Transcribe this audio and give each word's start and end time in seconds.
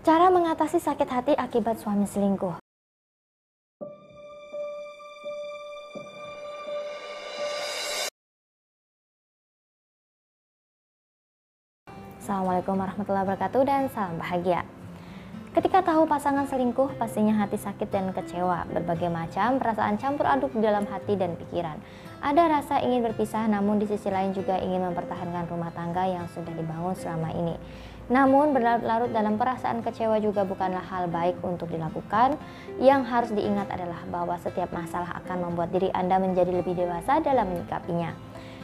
Cara 0.00 0.32
mengatasi 0.32 0.80
sakit 0.80 1.12
hati 1.12 1.32
akibat 1.36 1.76
suami 1.76 2.08
selingkuh. 2.08 2.56
Assalamualaikum 12.16 12.80
warahmatullahi 12.80 13.28
wabarakatuh 13.28 13.60
dan 13.68 13.92
salam 13.92 14.16
bahagia. 14.16 14.64
Ketika 15.52 15.84
tahu 15.84 16.08
pasangan 16.08 16.48
selingkuh, 16.48 16.96
pastinya 16.96 17.36
hati 17.36 17.60
sakit 17.60 17.92
dan 17.92 18.16
kecewa. 18.16 18.72
Berbagai 18.72 19.12
macam 19.12 19.60
perasaan 19.60 20.00
campur 20.00 20.24
aduk 20.24 20.56
di 20.56 20.64
dalam 20.64 20.88
hati 20.88 21.20
dan 21.20 21.36
pikiran. 21.36 21.76
Ada 22.24 22.48
rasa 22.48 22.80
ingin 22.80 23.04
berpisah, 23.04 23.44
namun 23.52 23.76
di 23.76 23.84
sisi 23.84 24.08
lain 24.08 24.32
juga 24.32 24.56
ingin 24.62 24.80
mempertahankan 24.80 25.44
rumah 25.50 25.74
tangga 25.76 26.08
yang 26.08 26.24
sudah 26.32 26.56
dibangun 26.56 26.96
selama 26.96 27.36
ini. 27.36 27.58
Namun 28.10 28.50
berlarut-larut 28.50 29.14
dalam 29.14 29.38
perasaan 29.38 29.86
kecewa 29.86 30.18
juga 30.18 30.42
bukanlah 30.42 30.82
hal 30.82 31.06
baik 31.06 31.38
untuk 31.46 31.70
dilakukan. 31.70 32.34
Yang 32.82 33.02
harus 33.06 33.30
diingat 33.30 33.70
adalah 33.70 34.02
bahwa 34.10 34.34
setiap 34.42 34.74
masalah 34.74 35.22
akan 35.22 35.46
membuat 35.46 35.70
diri 35.70 35.94
Anda 35.94 36.18
menjadi 36.18 36.50
lebih 36.50 36.74
dewasa 36.74 37.22
dalam 37.22 37.46
menyikapinya. 37.54 38.10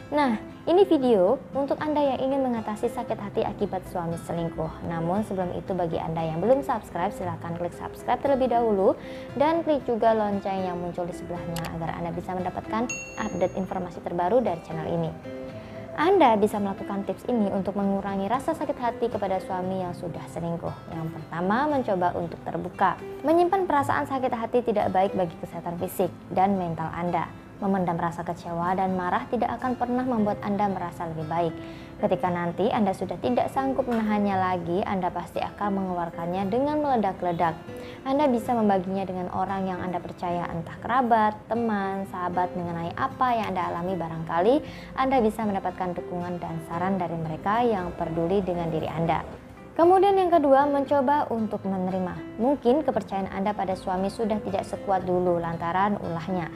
Nah, 0.07 0.39
ini 0.63 0.87
video 0.87 1.35
untuk 1.51 1.75
Anda 1.83 1.99
yang 1.99 2.31
ingin 2.31 2.39
mengatasi 2.39 2.87
sakit 2.87 3.19
hati 3.19 3.43
akibat 3.43 3.83
suami 3.91 4.15
selingkuh. 4.15 4.87
Namun 4.87 5.27
sebelum 5.27 5.51
itu 5.51 5.75
bagi 5.75 5.99
Anda 5.99 6.23
yang 6.23 6.39
belum 6.39 6.63
subscribe, 6.63 7.11
silahkan 7.11 7.55
klik 7.59 7.75
subscribe 7.75 8.19
terlebih 8.23 8.51
dahulu 8.51 8.95
dan 9.35 9.67
klik 9.67 9.83
juga 9.83 10.15
lonceng 10.15 10.63
yang 10.63 10.79
muncul 10.79 11.03
di 11.03 11.11
sebelahnya 11.11 11.59
agar 11.75 11.99
Anda 11.99 12.15
bisa 12.15 12.31
mendapatkan 12.31 12.87
update 13.19 13.59
informasi 13.59 13.99
terbaru 13.99 14.39
dari 14.39 14.63
channel 14.63 14.87
ini. 14.87 15.36
Anda 15.97 16.37
bisa 16.37 16.61
melakukan 16.61 17.09
tips 17.09 17.25
ini 17.25 17.49
untuk 17.49 17.73
mengurangi 17.73 18.29
rasa 18.29 18.53
sakit 18.53 18.77
hati 18.77 19.09
kepada 19.09 19.41
suami 19.41 19.81
yang 19.81 19.97
sudah 19.97 20.21
selingkuh. 20.29 20.93
Yang 20.93 21.09
pertama, 21.09 21.65
mencoba 21.65 22.13
untuk 22.13 22.37
terbuka. 22.45 23.01
Menyimpan 23.25 23.65
perasaan 23.65 24.05
sakit 24.05 24.29
hati 24.29 24.61
tidak 24.61 24.93
baik 24.93 25.17
bagi 25.17 25.33
kesehatan 25.41 25.81
fisik 25.81 26.13
dan 26.29 26.53
mental 26.53 26.93
Anda. 26.93 27.25
Memendam 27.57 27.97
rasa 27.97 28.21
kecewa 28.21 28.77
dan 28.77 28.93
marah 28.93 29.25
tidak 29.33 29.57
akan 29.57 29.73
pernah 29.73 30.05
membuat 30.05 30.37
Anda 30.45 30.69
merasa 30.69 31.09
lebih 31.09 31.25
baik. 31.25 31.53
Ketika 31.97 32.29
nanti 32.29 32.69
Anda 32.69 32.93
sudah 32.93 33.17
tidak 33.17 33.49
sanggup 33.49 33.89
menahannya 33.89 34.37
lagi, 34.37 34.85
Anda 34.85 35.09
pasti 35.09 35.41
akan 35.41 35.81
mengeluarkannya 35.81 36.45
dengan 36.45 36.77
meledak-ledak. 36.77 37.57
Anda 38.07 38.23
bisa 38.31 38.55
membaginya 38.55 39.03
dengan 39.03 39.27
orang 39.35 39.67
yang 39.67 39.83
Anda 39.83 39.99
percaya, 39.99 40.47
entah 40.47 40.79
kerabat, 40.79 41.35
teman, 41.51 42.07
sahabat 42.07 42.55
mengenai 42.55 42.95
apa 42.95 43.35
yang 43.35 43.51
Anda 43.51 43.67
alami 43.67 43.99
barangkali 43.99 44.55
Anda 44.95 45.19
bisa 45.19 45.43
mendapatkan 45.43 45.91
dukungan 45.91 46.39
dan 46.39 46.55
saran 46.71 46.95
dari 46.95 47.19
mereka 47.19 47.67
yang 47.67 47.91
peduli 47.99 48.39
dengan 48.39 48.71
diri 48.71 48.87
Anda. 48.87 49.27
Kemudian 49.75 50.15
yang 50.15 50.31
kedua, 50.31 50.63
mencoba 50.71 51.27
untuk 51.35 51.67
menerima. 51.67 52.39
Mungkin 52.39 52.87
kepercayaan 52.87 53.27
Anda 53.27 53.51
pada 53.51 53.75
suami 53.75 54.07
sudah 54.07 54.39
tidak 54.39 54.63
sekuat 54.63 55.03
dulu 55.03 55.43
lantaran 55.43 55.99
ulahnya. 55.99 56.47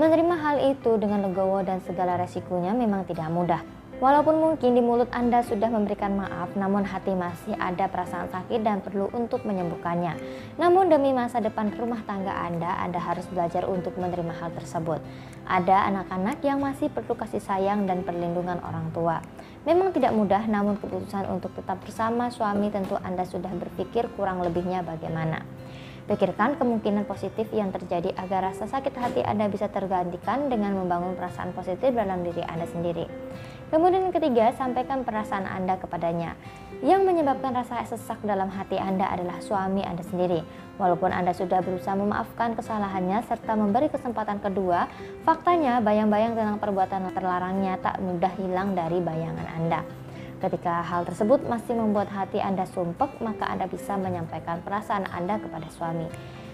Menerima 0.00 0.34
hal 0.40 0.56
itu 0.72 0.96
dengan 0.96 1.20
legowo 1.28 1.60
dan 1.60 1.84
segala 1.84 2.16
resikonya 2.16 2.72
memang 2.72 3.04
tidak 3.04 3.28
mudah. 3.28 3.60
Walaupun 4.02 4.42
mungkin 4.42 4.74
di 4.74 4.82
mulut 4.82 5.06
Anda 5.14 5.46
sudah 5.46 5.70
memberikan 5.70 6.18
maaf, 6.18 6.50
namun 6.58 6.82
hati 6.82 7.14
masih 7.14 7.54
ada 7.54 7.86
perasaan 7.86 8.26
sakit 8.26 8.66
dan 8.66 8.82
perlu 8.82 9.06
untuk 9.14 9.46
menyembuhkannya. 9.46 10.18
Namun 10.58 10.90
demi 10.90 11.14
masa 11.14 11.38
depan 11.38 11.70
rumah 11.78 12.02
tangga 12.02 12.34
Anda, 12.34 12.74
Anda 12.82 12.98
harus 12.98 13.22
belajar 13.30 13.70
untuk 13.70 13.94
menerima 13.94 14.34
hal 14.34 14.50
tersebut. 14.50 14.98
Ada 15.46 15.94
anak-anak 15.94 16.42
yang 16.42 16.58
masih 16.58 16.90
perlu 16.90 17.14
kasih 17.14 17.38
sayang 17.38 17.86
dan 17.86 18.02
perlindungan 18.02 18.58
orang 18.66 18.90
tua. 18.90 19.22
Memang 19.62 19.94
tidak 19.94 20.10
mudah, 20.10 20.42
namun 20.50 20.74
keputusan 20.82 21.30
untuk 21.30 21.54
tetap 21.54 21.78
bersama 21.78 22.34
suami 22.34 22.74
tentu 22.74 22.98
Anda 22.98 23.22
sudah 23.22 23.54
berpikir 23.54 24.10
kurang 24.18 24.42
lebihnya 24.42 24.82
bagaimana. 24.82 25.46
Pikirkan 26.04 26.60
kemungkinan 26.60 27.08
positif 27.08 27.48
yang 27.48 27.72
terjadi 27.72 28.12
agar 28.20 28.52
rasa 28.52 28.68
sakit 28.68 28.92
hati 28.92 29.24
Anda 29.24 29.48
bisa 29.48 29.72
tergantikan 29.72 30.52
dengan 30.52 30.76
membangun 30.76 31.16
perasaan 31.16 31.56
positif 31.56 31.96
dalam 31.96 32.20
diri 32.20 32.44
Anda 32.44 32.68
sendiri. 32.68 33.08
Kemudian 33.74 34.14
ketiga, 34.14 34.54
sampaikan 34.54 35.02
perasaan 35.02 35.50
Anda 35.50 35.74
kepadanya. 35.74 36.38
Yang 36.78 37.10
menyebabkan 37.10 37.58
rasa 37.58 37.82
sesak 37.82 38.22
dalam 38.22 38.46
hati 38.46 38.78
Anda 38.78 39.10
adalah 39.10 39.42
suami 39.42 39.82
Anda 39.82 40.06
sendiri. 40.06 40.46
Walaupun 40.78 41.10
Anda 41.10 41.34
sudah 41.34 41.58
berusaha 41.58 41.98
memaafkan 41.98 42.54
kesalahannya 42.54 43.26
serta 43.26 43.58
memberi 43.58 43.90
kesempatan 43.90 44.38
kedua, 44.38 44.86
faktanya 45.26 45.82
bayang-bayang 45.82 46.38
tentang 46.38 46.62
perbuatan 46.62 47.10
terlarangnya 47.18 47.74
tak 47.82 47.98
mudah 47.98 48.30
hilang 48.38 48.78
dari 48.78 49.02
bayangan 49.02 49.48
Anda. 49.58 49.82
Ketika 50.38 50.86
hal 50.86 51.02
tersebut 51.10 51.42
masih 51.50 51.74
membuat 51.74 52.14
hati 52.14 52.38
Anda 52.38 52.70
sumpek, 52.70 53.18
maka 53.26 53.50
Anda 53.50 53.66
bisa 53.66 53.98
menyampaikan 53.98 54.62
perasaan 54.62 55.10
Anda 55.10 55.42
kepada 55.42 55.66
suami. 55.74 56.06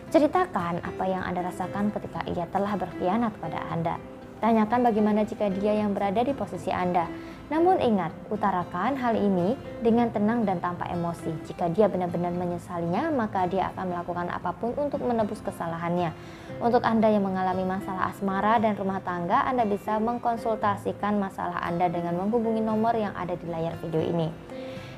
Ceritakan 0.09 0.81
apa 0.89 1.05
yang 1.05 1.21
Anda 1.21 1.45
rasakan 1.53 1.93
ketika 1.93 2.25
ia 2.33 2.49
telah 2.49 2.81
berkhianat 2.81 3.37
pada 3.37 3.61
Anda. 3.69 4.01
Tanyakan 4.41 4.89
bagaimana 4.89 5.29
jika 5.29 5.53
dia 5.53 5.77
yang 5.77 5.93
berada 5.93 6.25
di 6.25 6.33
posisi 6.33 6.73
Anda. 6.73 7.05
Namun 7.53 7.77
ingat, 7.77 8.09
utarakan 8.33 8.97
hal 8.97 9.13
ini 9.19 9.53
dengan 9.85 10.09
tenang 10.09 10.49
dan 10.49 10.65
tanpa 10.65 10.89
emosi. 10.89 11.29
Jika 11.45 11.69
dia 11.69 11.93
benar-benar 11.93 12.33
menyesalinya, 12.33 13.13
maka 13.13 13.45
dia 13.45 13.69
akan 13.75 13.93
melakukan 13.93 14.33
apa 14.33 14.57
pun 14.57 14.73
untuk 14.81 15.05
menebus 15.05 15.45
kesalahannya. 15.45 16.17
Untuk 16.57 16.81
Anda 16.89 17.13
yang 17.13 17.29
mengalami 17.29 17.69
masalah 17.69 18.09
asmara 18.09 18.57
dan 18.65 18.81
rumah 18.81 19.05
tangga, 19.05 19.45
Anda 19.45 19.69
bisa 19.69 20.01
mengkonsultasikan 20.01 21.21
masalah 21.21 21.61
Anda 21.61 21.93
dengan 21.93 22.17
menghubungi 22.17 22.65
nomor 22.65 22.97
yang 22.97 23.13
ada 23.13 23.37
di 23.37 23.45
layar 23.45 23.77
video 23.85 24.01
ini. 24.01 24.33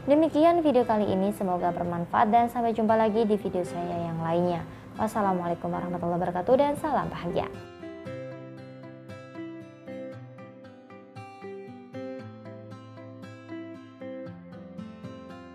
Demikian 0.07 0.63
video 0.63 0.87
kali 0.87 1.11
ini, 1.11 1.35
semoga 1.35 1.75
bermanfaat 1.75 2.31
dan 2.31 2.47
sampai 2.47 2.77
jumpa 2.79 2.95
lagi 2.95 3.27
di 3.27 3.35
video 3.35 3.67
saya 3.67 4.07
yang 4.07 4.23
lainnya. 4.23 4.63
Wassalamualaikum 5.01 5.73
warahmatullahi 5.73 6.21
wabarakatuh 6.21 6.55
dan 6.61 6.77
salam 6.77 7.09
bahagia. 7.09 7.72